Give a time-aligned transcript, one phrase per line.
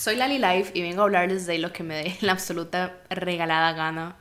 [0.00, 3.74] Soy Lali Life y vengo a hablarles de lo que me dé la absoluta regalada
[3.74, 4.16] gana.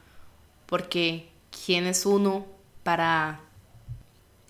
[0.66, 1.30] Porque,
[1.66, 2.46] ¿quién es uno
[2.84, 3.40] para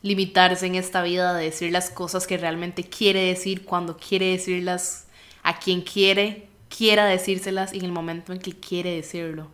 [0.02, 5.06] limitarse en esta vida de decir las cosas que realmente quiere decir cuando quiere decirlas
[5.44, 9.52] a quien quiere, quiera decírselas y en el momento en que quiere decirlo?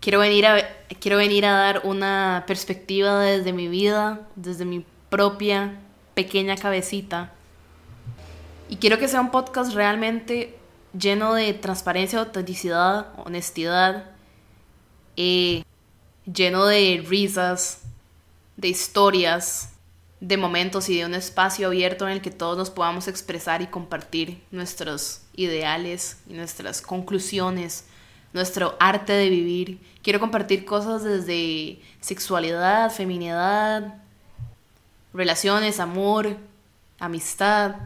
[0.00, 0.56] Quiero venir a,
[0.98, 5.78] quiero venir a dar una perspectiva desde mi vida, desde mi propia
[6.14, 7.32] pequeña cabecita.
[8.68, 10.56] Y quiero que sea un podcast realmente
[10.98, 14.10] lleno de transparencia, autenticidad, honestidad,
[15.16, 15.64] eh,
[16.32, 17.82] lleno de risas,
[18.56, 19.72] de historias,
[20.20, 23.66] de momentos y de un espacio abierto en el que todos nos podamos expresar y
[23.66, 27.84] compartir nuestros ideales y nuestras conclusiones,
[28.32, 29.80] nuestro arte de vivir.
[30.02, 34.02] Quiero compartir cosas desde sexualidad, feminidad,
[35.12, 36.36] relaciones, amor,
[36.98, 37.76] amistad,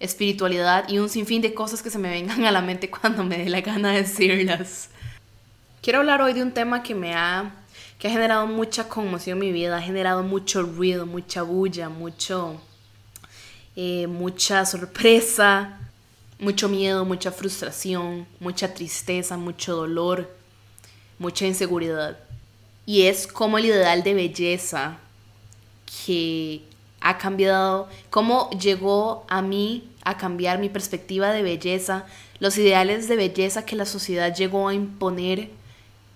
[0.00, 3.38] espiritualidad y un sinfín de cosas que se me vengan a la mente cuando me
[3.38, 4.90] dé la gana de decirlas.
[5.82, 7.54] Quiero hablar hoy de un tema que me ha
[7.98, 12.60] que ha generado mucha conmoción en mi vida, ha generado mucho ruido, mucha bulla, mucho
[13.80, 15.78] eh, mucha sorpresa,
[16.40, 20.28] mucho miedo, mucha frustración, mucha tristeza, mucho dolor,
[21.20, 22.18] mucha inseguridad.
[22.86, 24.98] Y es como el ideal de belleza
[25.86, 26.62] que
[27.00, 32.06] ha cambiado, cómo llegó a mí a cambiar mi perspectiva de belleza,
[32.40, 35.50] los ideales de belleza que la sociedad llegó a imponer,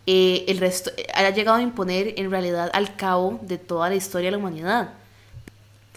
[0.07, 4.29] eh, el resto, ha llegado a imponer en realidad al cabo de toda la historia
[4.29, 4.95] de la humanidad.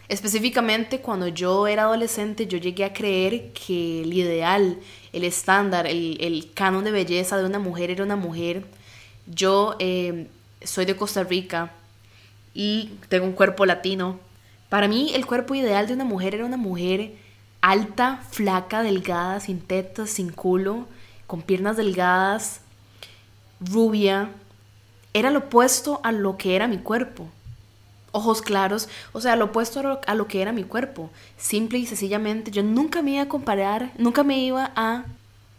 [0.07, 4.77] Específicamente cuando yo era adolescente yo llegué a creer que el ideal,
[5.13, 8.65] el estándar, el, el canon de belleza de una mujer era una mujer.
[9.25, 10.27] Yo eh,
[10.63, 11.71] soy de Costa Rica
[12.53, 14.19] y tengo un cuerpo latino.
[14.69, 17.13] Para mí el cuerpo ideal de una mujer era una mujer
[17.61, 20.87] alta, flaca, delgada, sin tetas, sin culo,
[21.27, 22.61] con piernas delgadas,
[23.59, 24.29] rubia.
[25.13, 27.29] Era lo opuesto a lo que era mi cuerpo
[28.15, 31.11] ojos claros, o sea, lo opuesto a lo, que era mi cuerpo.
[31.37, 35.03] Simple y sencillamente, yo nunca me iba a comparar, nunca me iba a,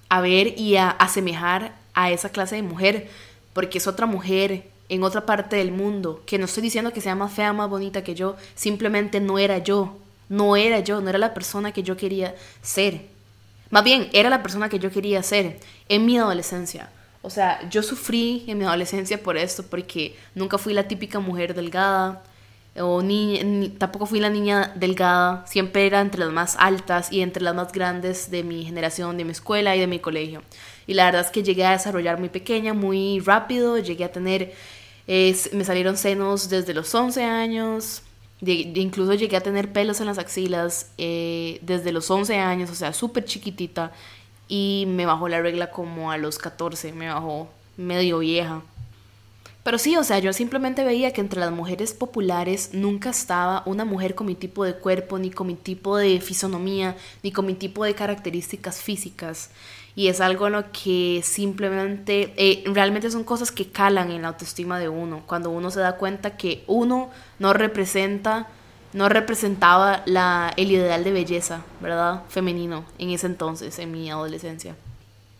[0.09, 3.11] a ver y a asemejar a esa clase de mujer,
[3.53, 7.15] porque es otra mujer en otra parte del mundo, que no estoy diciendo que sea
[7.15, 9.97] más fea, más bonita que yo, simplemente no era yo,
[10.29, 13.07] no era yo, no era la persona que yo quería ser.
[13.71, 15.59] Más bien, era la persona que yo quería ser
[15.89, 16.91] en mi adolescencia.
[17.23, 21.55] O sea, yo sufrí en mi adolescencia por esto, porque nunca fui la típica mujer
[21.55, 22.23] delgada,
[22.79, 27.43] o ni, tampoco fui la niña delgada, siempre era entre las más altas y entre
[27.43, 30.43] las más grandes de mi generación, de mi escuela y de mi colegio.
[30.87, 34.55] Y la verdad es que llegué a desarrollar muy pequeña, muy rápido, llegué a tener,
[35.07, 38.03] me salieron senos desde los 11 años,
[38.41, 42.93] incluso llegué a tener pelos en las axilas eh, desde los 11 años, o sea,
[42.93, 43.93] súper chiquitita,
[44.49, 48.63] y me bajó la regla como a los 14, me bajó medio vieja.
[49.63, 53.85] Pero sí, o sea, yo simplemente veía que entre las mujeres populares nunca estaba una
[53.85, 57.55] mujer con mi tipo de cuerpo, ni con mi tipo de fisonomía, ni con mi
[57.55, 59.51] tipo de características físicas.
[59.97, 64.29] Y es algo en lo que simplemente, eh, realmente son cosas que calan en la
[64.29, 68.47] autoestima de uno, cuando uno se da cuenta que uno no representa,
[68.93, 72.23] no representaba la, el ideal de belleza, ¿verdad?
[72.29, 74.77] Femenino en ese entonces, en mi adolescencia.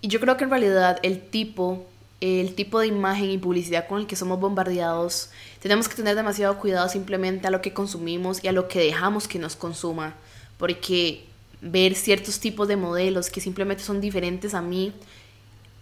[0.01, 1.87] Y yo creo que en realidad el tipo
[2.21, 5.31] el tipo de imagen y publicidad con el que somos bombardeados,
[5.61, 9.29] tenemos que tener demasiado cuidado simplemente a lo que consumimos y a lo que dejamos
[9.29, 10.15] que nos consuma,
[10.57, 11.27] porque
[11.61, 14.93] ver ciertos tipos de modelos que simplemente son diferentes a mí,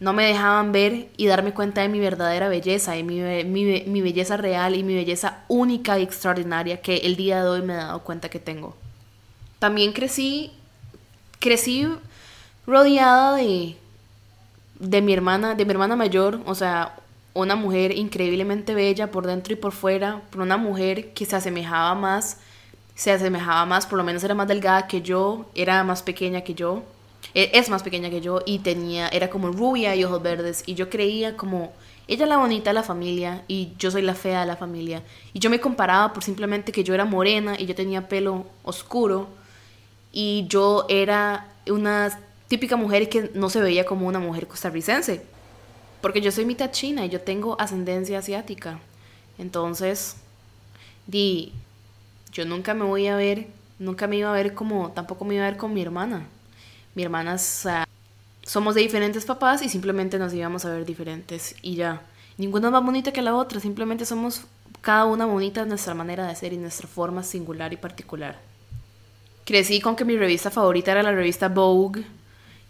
[0.00, 4.00] no me dejaban ver y darme cuenta de mi verdadera belleza, de mi, mi, mi
[4.00, 7.76] belleza real y mi belleza única y extraordinaria que el día de hoy me he
[7.76, 8.76] dado cuenta que tengo.
[9.58, 10.52] También crecí,
[11.38, 11.88] crecí
[12.66, 13.76] rodeada de
[14.78, 16.96] de mi hermana, de mi hermana mayor, o sea,
[17.32, 21.94] una mujer increíblemente bella por dentro y por fuera, por una mujer que se asemejaba
[21.94, 22.38] más,
[22.94, 26.54] se asemejaba más, por lo menos era más delgada que yo, era más pequeña que
[26.54, 26.82] yo,
[27.34, 30.74] e, es más pequeña que yo y tenía, era como rubia y ojos verdes y
[30.74, 31.72] yo creía como
[32.06, 35.02] ella la bonita de la familia y yo soy la fea de la familia
[35.32, 39.28] y yo me comparaba por simplemente que yo era morena y yo tenía pelo oscuro
[40.12, 42.16] y yo era una
[42.48, 45.22] típica mujer que no se veía como una mujer costarricense.
[46.00, 48.78] Porque yo soy mitad china y yo tengo ascendencia asiática.
[49.38, 50.16] Entonces,
[51.06, 51.52] di,
[52.34, 53.46] yo nunca me voy a ver,
[53.78, 56.26] nunca me iba a ver como, tampoco me iba a ver con mi hermana.
[56.94, 62.02] Mi hermana, somos de diferentes papás y simplemente nos íbamos a ver diferentes y ya.
[62.36, 64.42] Ninguna más bonita que la otra, simplemente somos
[64.80, 68.38] cada una bonita de nuestra manera de ser y nuestra forma singular y particular.
[69.44, 72.04] Crecí con que mi revista favorita era la revista Vogue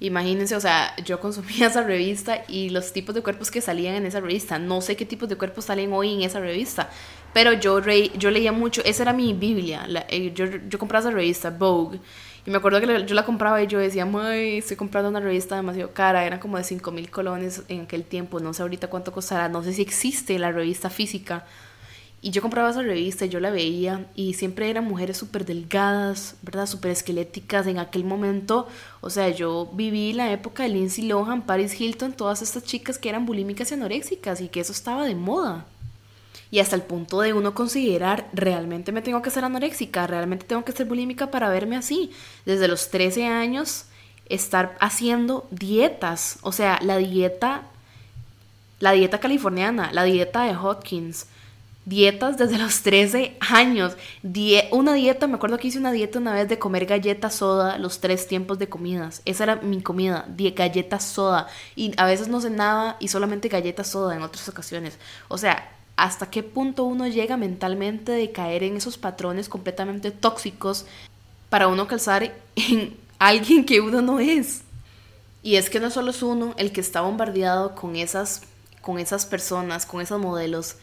[0.00, 4.06] Imagínense, o sea, yo consumía esa revista y los tipos de cuerpos que salían en
[4.06, 4.58] esa revista.
[4.58, 6.90] No sé qué tipos de cuerpos salen hoy en esa revista,
[7.34, 9.86] pero yo, yo leía mucho, esa era mi Biblia.
[10.08, 12.00] Eh, yo, yo compraba esa revista, Vogue.
[12.46, 15.56] Y me acuerdo que yo la compraba y yo decía, muy, estoy comprando una revista
[15.56, 19.12] demasiado cara, eran como de 5 mil colones en aquel tiempo, no sé ahorita cuánto
[19.12, 21.44] costará, no sé si existe la revista física,
[22.24, 26.64] y yo compraba esa revista, yo la veía y siempre eran mujeres súper delgadas, ¿verdad?
[26.64, 28.66] Súper esqueléticas en aquel momento.
[29.02, 33.10] O sea, yo viví la época de Lindsay Lohan, Paris Hilton, todas estas chicas que
[33.10, 35.66] eran bulímicas y anoréxicas y que eso estaba de moda.
[36.54, 40.64] Y hasta el punto de uno considerar, realmente me tengo que ser anoréxica, realmente tengo
[40.64, 42.12] que ser bulímica para verme así.
[42.46, 43.86] Desde los 13 años,
[44.28, 46.38] estar haciendo dietas.
[46.42, 47.62] O sea, la dieta,
[48.78, 51.26] la dieta californiana, la dieta de Hawkins
[51.86, 53.96] dietas desde los 13 años.
[54.70, 57.98] una dieta, me acuerdo que hice una dieta una vez de comer galleta soda los
[57.98, 59.22] tres tiempos de comidas.
[59.24, 61.48] Esa era mi comida, galleta soda.
[61.74, 65.00] Y a veces no cenaba y solamente galleta soda en otras ocasiones.
[65.26, 70.86] O sea, ¿hasta qué punto uno llega mentalmente de caer en esos patrones completamente tóxicos
[71.48, 74.62] para uno calzar en alguien que uno no es?
[75.42, 78.42] Y es que no solo es uno el que está bombardeado con esas,
[78.80, 80.76] con esas personas, con esos modelos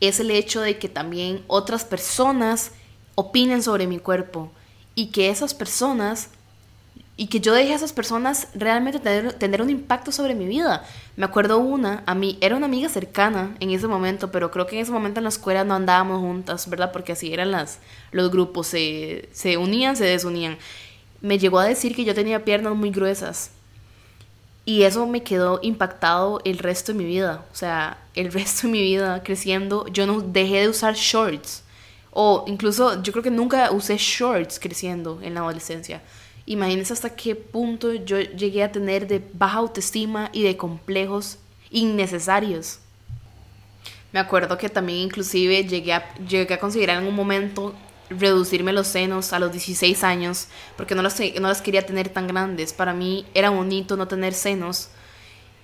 [0.00, 2.72] es el hecho de que también otras personas
[3.14, 4.50] opinen sobre mi cuerpo
[4.94, 6.28] y que esas personas
[7.16, 10.84] y que yo deje a esas personas realmente tener, tener, un impacto sobre mi vida.
[11.16, 14.76] Me acuerdo una, a mí, era una amiga cercana en ese momento, pero creo que
[14.76, 16.92] en ese momento en la escuela no andábamos juntas, ¿verdad?
[16.92, 17.78] Porque así eran las,
[18.12, 20.58] los grupos, se, se unían, se desunían.
[21.22, 23.50] Me llegó a decir que yo tenía piernas muy gruesas
[24.66, 27.46] y eso me quedó impactado el resto de mi vida.
[27.52, 31.62] O sea, el resto de mi vida creciendo, yo no dejé de usar shorts.
[32.10, 36.02] O incluso yo creo que nunca usé shorts creciendo en la adolescencia.
[36.46, 41.38] Imagínense hasta qué punto yo llegué a tener de baja autoestima y de complejos
[41.70, 42.78] innecesarios.
[44.12, 47.74] Me acuerdo que también inclusive llegué a, llegué a considerar en un momento
[48.08, 50.46] reducirme los senos a los 16 años
[50.76, 52.72] porque no las, no las quería tener tan grandes.
[52.72, 54.88] Para mí era bonito no tener senos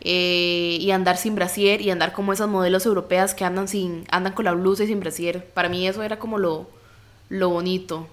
[0.01, 4.33] eh, y andar sin brasier y andar como esas modelos europeas que andan, sin, andan
[4.33, 5.47] con la blusa y sin brasier.
[5.55, 6.69] Para mí eso era como lo,
[7.29, 8.09] lo bonito.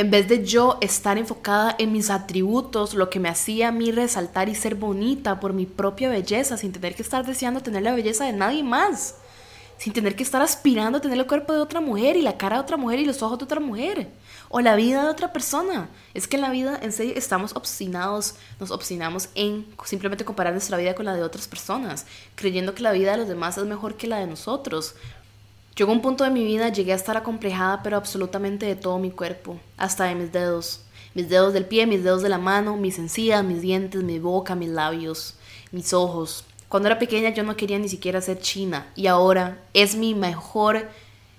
[0.00, 3.92] En vez de yo estar enfocada en mis atributos, lo que me hacía a mí
[3.92, 7.94] resaltar y ser bonita por mi propia belleza, sin tener que estar deseando tener la
[7.94, 9.16] belleza de nadie más
[9.80, 12.56] sin tener que estar aspirando a tener el cuerpo de otra mujer y la cara
[12.56, 14.08] de otra mujer y los ojos de otra mujer
[14.50, 15.88] o la vida de otra persona.
[16.12, 20.76] Es que en la vida, en serio, estamos obstinados, nos obstinamos en simplemente comparar nuestra
[20.76, 22.04] vida con la de otras personas,
[22.34, 24.96] creyendo que la vida de los demás es mejor que la de nosotros.
[25.76, 29.10] Yo un punto de mi vida llegué a estar acomplejada, pero absolutamente de todo mi
[29.10, 30.82] cuerpo, hasta de mis dedos.
[31.14, 34.54] Mis dedos del pie, mis dedos de la mano, mis encías, mis dientes, mi boca,
[34.54, 35.36] mis labios,
[35.72, 39.96] mis ojos, cuando era pequeña yo no quería ni siquiera ser china y ahora es
[39.96, 40.88] mi mejor,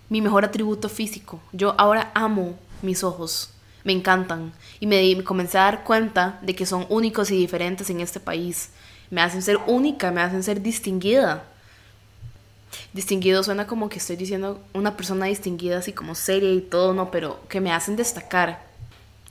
[0.09, 1.39] mi mejor atributo físico.
[1.53, 3.53] Yo ahora amo mis ojos,
[3.85, 4.51] me encantan
[4.81, 8.71] y me, comencé a dar cuenta de que son únicos y diferentes en este país.
[9.09, 11.45] Me hacen ser única, me hacen ser distinguida.
[12.93, 17.11] Distinguido suena como que estoy diciendo una persona distinguida así como seria y todo, no,
[17.11, 18.71] pero que me hacen destacar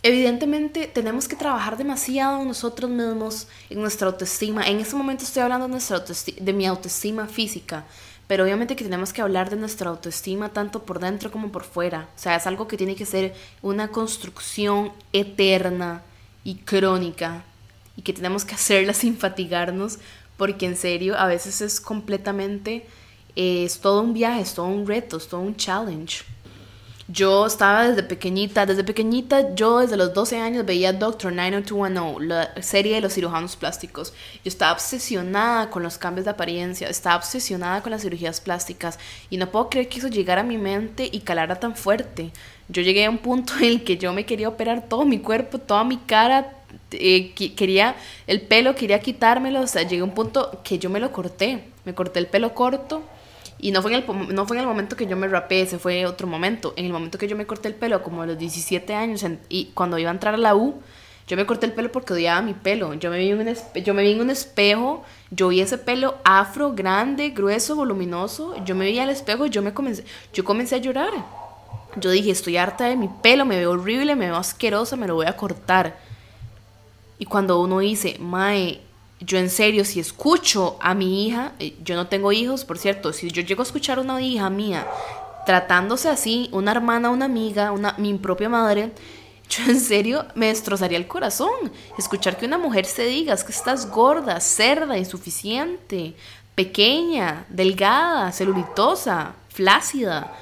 [0.03, 4.67] Evidentemente tenemos que trabajar demasiado nosotros mismos en nuestra autoestima.
[4.67, 7.85] En este momento estoy hablando de, de mi autoestima física,
[8.27, 12.09] pero obviamente que tenemos que hablar de nuestra autoestima tanto por dentro como por fuera.
[12.17, 16.01] O sea, es algo que tiene que ser una construcción eterna
[16.45, 17.45] y crónica
[17.95, 19.99] y que tenemos que hacerla sin fatigarnos
[20.39, 22.87] porque en serio a veces es completamente,
[23.41, 26.25] es todo un viaje, es todo un reto, es todo un challenge.
[27.09, 32.63] Yo estaba desde pequeñita, desde pequeñita yo desde los 12 años veía Doctor 90210, la
[32.63, 34.13] serie de los cirujanos plásticos.
[34.45, 39.39] Yo estaba obsesionada con los cambios de apariencia, estaba obsesionada con las cirugías plásticas y
[39.39, 42.31] no puedo creer que eso llegara a mi mente y calara tan fuerte.
[42.69, 45.59] Yo llegué a un punto en el que yo me quería operar todo mi cuerpo,
[45.59, 46.53] toda mi cara,
[46.93, 47.97] eh, quería
[48.29, 51.65] el pelo, quería quitármelo, o sea, llegué a un punto que yo me lo corté,
[51.85, 53.03] me corté el pelo corto
[53.63, 55.79] y no fue, en el, no fue en el momento que yo me rapé, ese
[55.79, 56.73] fue otro momento.
[56.77, 59.67] En el momento que yo me corté el pelo, como a los 17 años, y
[59.75, 60.81] cuando iba a entrar a la U,
[61.31, 62.93] yo me corté el pelo porque odiaba mi pelo.
[62.95, 66.17] Yo me vi en un, yo me vi en un espejo, yo vi ese pelo
[66.25, 68.57] afro, grande, grueso, voluminoso.
[68.65, 71.13] Yo me vi al espejo y yo, me comencé, yo comencé a llorar.
[71.97, 75.15] Yo dije, estoy harta de mi pelo, me veo horrible, me veo asquerosa, me lo
[75.15, 75.99] voy a cortar.
[77.19, 78.81] Y cuando uno dice, Mae,
[79.21, 83.13] yo en serio, si escucho a mi hija, eh, yo no tengo hijos, por cierto,
[83.13, 84.87] si yo llego a escuchar a una hija mía
[85.47, 88.93] tratándose así, una hermana, una amiga, una, mi propia madre,
[89.51, 91.73] yo en serio me destrozaría el corazón.
[91.99, 96.15] Escuchar que una mujer se diga que estás gorda, cerda, insuficiente,
[96.55, 100.33] pequeña, delgada, celulitosa, flácida,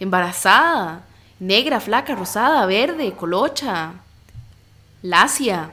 [0.00, 1.04] embarazada,
[1.38, 3.92] negra, flaca, rosada, verde, colocha,
[5.02, 5.70] lacia.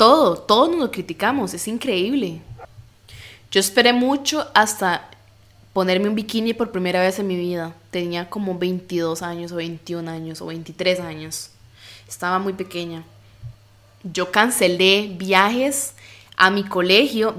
[0.00, 2.40] Todo, todo nos lo criticamos, es increíble.
[3.50, 5.10] Yo esperé mucho hasta
[5.74, 7.74] ponerme un bikini por primera vez en mi vida.
[7.90, 11.50] Tenía como 22 años o 21 años o 23 años.
[12.08, 13.04] Estaba muy pequeña.
[14.02, 15.92] Yo cancelé viajes
[16.34, 17.34] a mi colegio,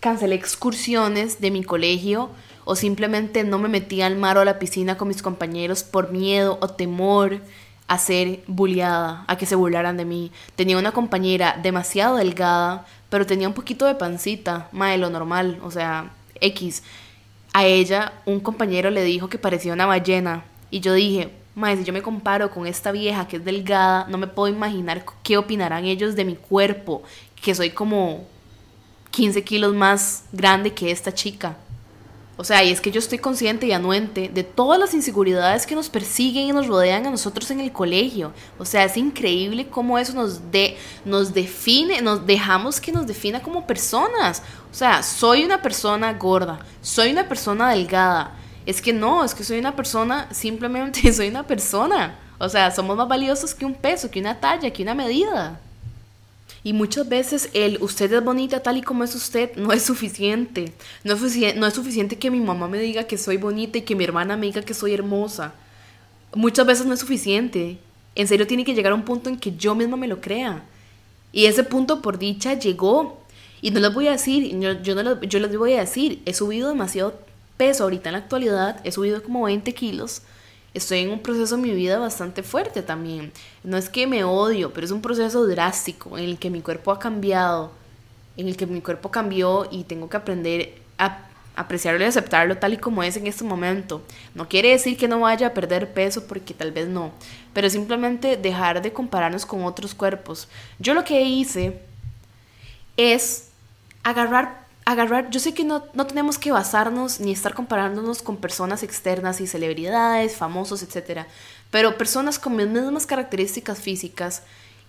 [0.00, 2.28] cancelé excursiones de mi colegio
[2.66, 6.12] o simplemente no me metía al mar o a la piscina con mis compañeros por
[6.12, 7.40] miedo o temor
[7.88, 10.32] a ser bulliada, a que se burlaran de mí.
[10.54, 15.58] Tenía una compañera demasiado delgada, pero tenía un poquito de pancita, más de lo normal,
[15.62, 16.82] o sea, X.
[17.52, 21.84] A ella un compañero le dijo que parecía una ballena y yo dije, Mae, si
[21.84, 25.86] yo me comparo con esta vieja que es delgada, no me puedo imaginar qué opinarán
[25.86, 27.02] ellos de mi cuerpo,
[27.40, 28.26] que soy como
[29.10, 31.56] 15 kilos más grande que esta chica.
[32.38, 35.74] O sea, y es que yo estoy consciente y anuente de todas las inseguridades que
[35.74, 38.32] nos persiguen y nos rodean a nosotros en el colegio.
[38.58, 40.76] O sea, es increíble cómo eso nos, de,
[41.06, 44.42] nos define, nos dejamos que nos defina como personas.
[44.70, 48.36] O sea, soy una persona gorda, soy una persona delgada.
[48.66, 52.18] Es que no, es que soy una persona, simplemente soy una persona.
[52.38, 55.58] O sea, somos más valiosos que un peso, que una talla, que una medida.
[56.66, 60.72] Y muchas veces el usted es bonita tal y como es usted no es suficiente.
[61.04, 63.94] No es, no es suficiente que mi mamá me diga que soy bonita y que
[63.94, 65.54] mi hermana me diga que soy hermosa.
[66.34, 67.78] Muchas veces no es suficiente.
[68.16, 70.64] En serio tiene que llegar a un punto en que yo misma me lo crea.
[71.30, 73.20] Y ese punto por dicha llegó.
[73.62, 76.34] Y no les voy a decir, yo, yo, no yo les voy a decir, he
[76.34, 77.16] subido demasiado
[77.56, 80.22] peso ahorita en la actualidad, he subido como 20 kilos
[80.76, 83.32] estoy en un proceso en mi vida bastante fuerte también.
[83.64, 86.92] No es que me odio, pero es un proceso drástico en el que mi cuerpo
[86.92, 87.72] ha cambiado,
[88.36, 92.74] en el que mi cuerpo cambió y tengo que aprender a apreciarlo y aceptarlo tal
[92.74, 94.02] y como es en este momento.
[94.34, 97.12] No quiere decir que no vaya a perder peso porque tal vez no,
[97.54, 100.48] pero simplemente dejar de compararnos con otros cuerpos.
[100.78, 101.80] Yo lo que hice
[102.98, 103.48] es
[104.02, 108.84] agarrar agarrar, yo sé que no, no, tenemos que basarnos ni estar comparándonos con personas
[108.84, 111.26] externas y celebridades, famosos, etc.
[111.72, 114.44] Pero personas con las mismas características físicas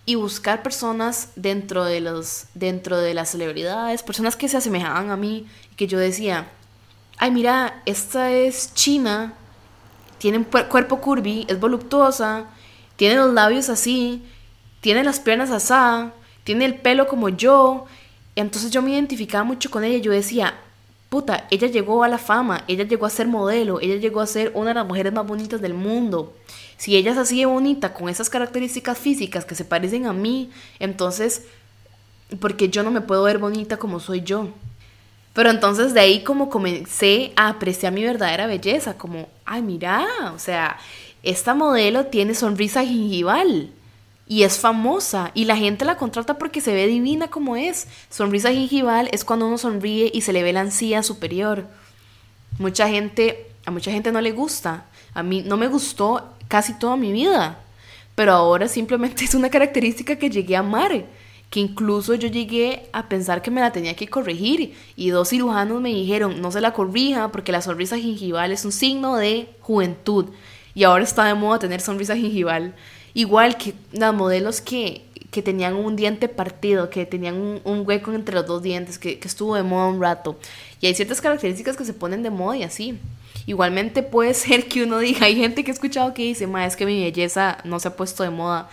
[0.05, 5.17] y buscar personas dentro de, los, dentro de las celebridades, personas que se asemejaban a
[5.17, 6.47] mí y que yo decía,
[7.17, 9.33] ay mira, esta es china,
[10.19, 12.45] tiene un cuerpo curvy, es voluptuosa,
[12.97, 14.23] tiene los labios así,
[14.79, 16.11] tiene las piernas así,
[16.43, 17.87] tiene el pelo como yo,
[18.39, 19.97] entonces yo me identificaba mucho con ella.
[19.97, 20.53] Yo decía,
[21.09, 24.51] puta, ella llegó a la fama, ella llegó a ser modelo, ella llegó a ser
[24.53, 26.33] una de las mujeres más bonitas del mundo.
[26.77, 30.51] Si ella es así de bonita, con esas características físicas que se parecen a mí,
[30.79, 31.43] entonces,
[32.39, 34.49] porque yo no me puedo ver bonita como soy yo.
[35.33, 40.39] Pero entonces de ahí como comencé a apreciar mi verdadera belleza, como, ay, mira, o
[40.39, 40.77] sea,
[41.23, 43.71] esta modelo tiene sonrisa gingival
[44.29, 47.87] y es famosa y la gente la contrata porque se ve divina como es.
[48.09, 51.65] Sonrisa gingival es cuando uno sonríe y se le ve la encía superior.
[52.59, 54.85] Mucha gente, a mucha gente no le gusta.
[55.13, 57.59] A mí no me gustó casi toda mi vida,
[58.15, 61.05] pero ahora simplemente es una característica que llegué a amar,
[61.49, 65.81] que incluso yo llegué a pensar que me la tenía que corregir y dos cirujanos
[65.81, 70.25] me dijeron, "No se la corrija porque la sonrisa gingival es un signo de juventud."
[70.75, 72.75] Y ahora está de moda tener sonrisa gingival.
[73.17, 78.35] Igual que las modelos que, que tenían un diente partido, que tenían un, hueco entre
[78.35, 80.37] los dos dientes, que, que, estuvo de moda un rato.
[80.81, 82.99] Y hay ciertas características que se ponen de moda y así.
[83.47, 86.75] Igualmente puede ser que uno diga, hay gente que he escuchado que dice, ma, es
[86.75, 88.69] que mi belleza no se ha puesto de moda.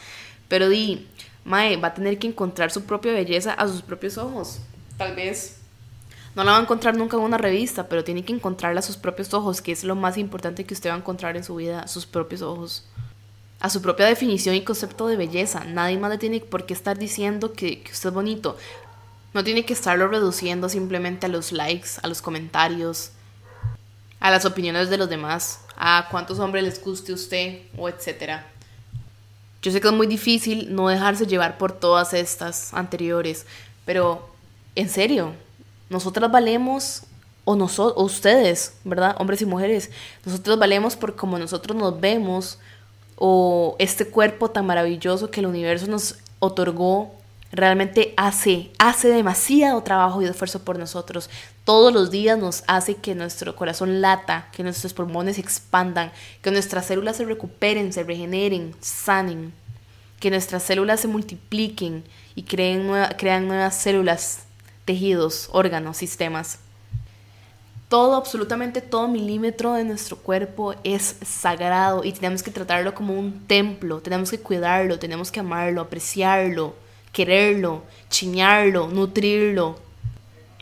[0.48, 1.08] Pero di,
[1.46, 4.58] mae, va a tener que encontrar su propia belleza a sus propios ojos.
[4.98, 5.56] Tal vez
[6.34, 8.98] no la va a encontrar nunca en una revista, pero tiene que encontrarla a sus
[8.98, 11.88] propios ojos, que es lo más importante que usted va a encontrar en su vida,
[11.88, 12.84] sus propios ojos
[13.64, 15.64] a su propia definición y concepto de belleza.
[15.64, 18.58] Nadie más le tiene por qué estar diciendo que, usted es bonito.
[19.32, 23.12] No tiene que estarlo reduciendo simplemente a los likes, a los comentarios,
[24.20, 28.46] a las opiniones de los demás, a cuántos hombres les guste usted o etcétera.
[29.62, 33.46] Yo sé que es muy difícil no dejarse llevar por todas estas anteriores,
[33.86, 34.28] pero
[34.74, 35.32] en serio,
[35.88, 37.04] nosotras valemos
[37.46, 39.16] o nosotros o ustedes, ¿verdad?
[39.18, 39.90] Hombres y mujeres,
[40.26, 42.58] nosotros valemos por como nosotros nos vemos,
[43.16, 47.12] o este cuerpo tan maravilloso que el universo nos otorgó
[47.54, 51.30] realmente hace, hace demasiado trabajo y esfuerzo por nosotros.
[51.64, 56.50] Todos los días nos hace que nuestro corazón lata, que nuestros pulmones se expandan, que
[56.50, 59.52] nuestras células se recuperen, se regeneren, sanen,
[60.18, 62.04] que nuestras células se multipliquen
[62.34, 64.40] y creen crean nuevas células,
[64.84, 66.58] tejidos, órganos, sistemas.
[67.88, 73.46] Todo, absolutamente todo milímetro de nuestro cuerpo es sagrado y tenemos que tratarlo como un
[73.46, 76.74] templo, tenemos que cuidarlo, tenemos que amarlo, apreciarlo,
[77.12, 79.78] quererlo, chiñarlo, nutrirlo,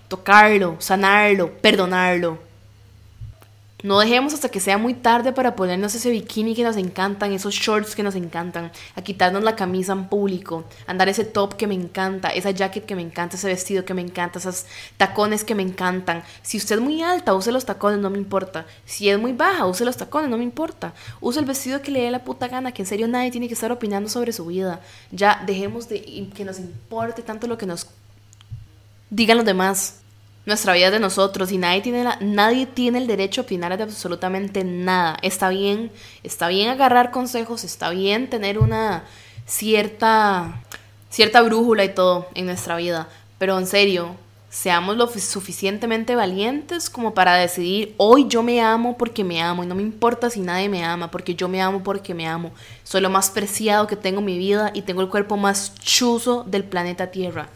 [0.09, 2.39] tocarlo, sanarlo, perdonarlo.
[3.83, 7.55] No dejemos hasta que sea muy tarde para ponernos ese bikini que nos encantan, esos
[7.55, 11.75] shorts que nos encantan, a quitarnos la camisa en público, andar ese top que me
[11.75, 15.65] encanta, esa jacket que me encanta, ese vestido que me encanta, esos tacones que me
[15.65, 16.23] encantan.
[16.43, 18.67] Si usted es muy alta, use los tacones, no me importa.
[18.87, 20.95] Si es muy baja, use los tacones, no me importa.
[21.21, 23.55] Use el vestido que le dé la puta gana, que en serio nadie tiene que
[23.55, 24.81] estar opinando sobre su vida.
[25.11, 27.89] Ya dejemos de que nos importe tanto lo que nos
[29.11, 30.02] digan los demás.
[30.45, 33.85] Nuestra vida es de nosotros y nadie tiene, nadie tiene el derecho a opinar de
[33.85, 35.17] absolutamente nada.
[35.23, 35.93] Está bien,
[36.25, 39.05] está bien agarrar consejos, está bien tener una
[39.47, 40.61] cierta,
[41.11, 43.09] cierta brújula y todo en nuestra vida,
[43.39, 44.17] pero en serio,
[44.51, 49.67] seamos lo suficientemente valientes como para decidir, hoy yo me amo porque me amo y
[49.67, 52.51] no me importa si nadie me ama, porque yo me amo porque me amo.
[52.83, 56.45] Soy lo más preciado que tengo en mi vida y tengo el cuerpo más chuzo
[56.47, 57.49] del planeta Tierra.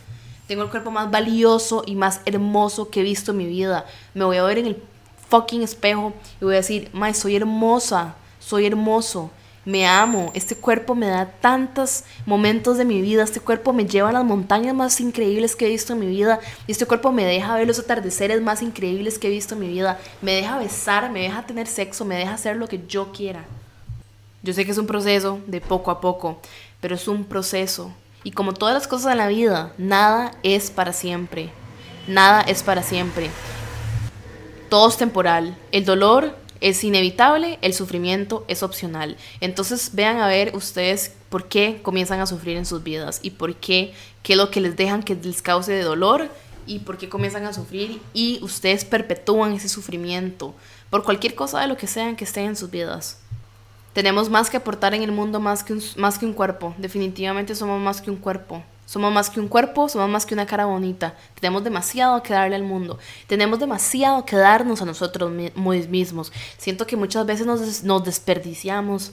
[0.47, 3.87] Tengo el cuerpo más valioso y más hermoso que he visto en mi vida.
[4.15, 4.83] Me voy a ver en el
[5.29, 9.31] fucking espejo y voy a decir, Mae, soy hermosa, soy hermoso,
[9.65, 10.31] me amo.
[10.35, 13.25] Este cuerpo me da tantos momentos de mi vida.
[13.25, 16.39] Este cuerpo me lleva a las montañas más increíbles que he visto en mi vida.
[16.69, 19.69] Y este cuerpo me deja ver los atardeceres más increíbles que he visto en mi
[19.69, 19.99] vida.
[20.23, 23.45] Me deja besar, me deja tener sexo, me deja hacer lo que yo quiera.
[24.45, 26.41] Yo sé que es un proceso de poco a poco,
[26.81, 27.91] pero es un proceso
[28.27, 31.53] y como todas las cosas en la vida, nada es para siempre.
[32.09, 33.31] Nada es para siempre.
[34.69, 35.57] Todo es temporal.
[35.71, 39.17] El dolor es inevitable, el sufrimiento es opcional.
[39.41, 43.55] Entonces vean a ver ustedes por qué comienzan a sufrir en sus vidas y por
[43.55, 46.29] qué, qué es lo que les dejan que les cause de dolor
[46.67, 50.53] y por qué comienzan a sufrir y ustedes perpetúan ese sufrimiento
[50.91, 53.21] por cualquier cosa de lo que sean que estén en sus vidas.
[53.97, 56.75] Tenemos más que aportar en el mundo más que, un, más que un cuerpo.
[56.77, 58.63] Definitivamente somos más que un cuerpo.
[58.85, 61.15] Somos más que un cuerpo, somos más que una cara bonita.
[61.41, 62.99] Tenemos demasiado que darle al mundo.
[63.27, 66.31] Tenemos demasiado que darnos a nosotros mismos.
[66.59, 69.13] Siento que muchas veces nos, nos desperdiciamos.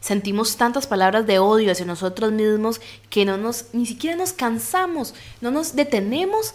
[0.00, 5.14] Sentimos tantas palabras de odio hacia nosotros mismos que no nos, ni siquiera nos cansamos,
[5.40, 6.54] no nos detenemos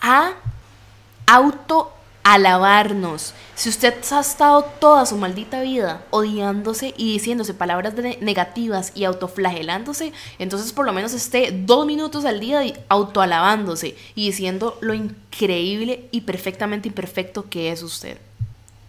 [0.00, 0.34] a
[1.26, 1.92] auto
[2.34, 3.34] alabarnos.
[3.56, 10.12] Si usted ha estado toda su maldita vida odiándose y diciéndose palabras negativas y autoflagelándose,
[10.38, 16.20] entonces por lo menos esté dos minutos al día autoalabándose y diciendo lo increíble y
[16.20, 18.16] perfectamente imperfecto que es usted.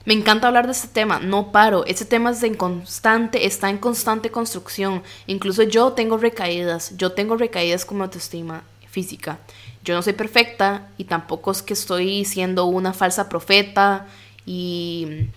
[0.06, 1.84] Me encanta hablar de este tema, no paro.
[1.86, 5.01] Este tema es en constante, está en constante construcción.
[5.25, 9.39] Incluso yo tengo recaídas, yo tengo recaídas como autoestima física.
[9.84, 14.06] Yo no soy perfecta y tampoco es que estoy siendo una falsa profeta
[14.45, 15.27] y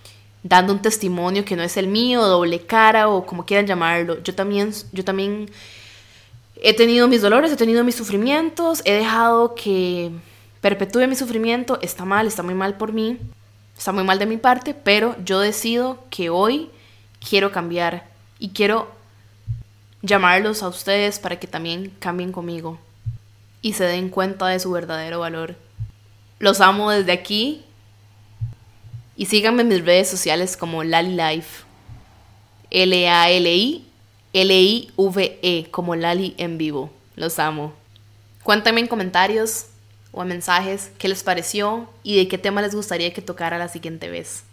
[0.43, 4.21] dando un testimonio que no es el mío, doble cara o como quieran llamarlo.
[4.21, 5.49] Yo también, yo también
[6.61, 10.11] he tenido mis dolores, he tenido mis sufrimientos, he dejado que
[10.61, 13.17] perpetúe mi sufrimiento, está mal, está muy mal por mí,
[13.75, 16.69] está muy mal de mi parte, pero yo decido que hoy
[17.27, 18.91] quiero cambiar y quiero
[20.03, 22.77] llamarlos a ustedes para que también cambien conmigo
[23.65, 25.55] y se den cuenta de su verdadero valor.
[26.37, 27.63] Los amo desde aquí
[29.17, 31.63] y síganme en mis redes sociales como Lali Life.
[32.69, 33.83] L-A-L-I,
[34.33, 36.91] L-I-V-E, como Lali en vivo.
[37.15, 37.73] Los amo.
[38.43, 39.65] Cuéntame en comentarios
[40.11, 43.67] o en mensajes qué les pareció y de qué tema les gustaría que tocara la
[43.67, 44.43] siguiente vez.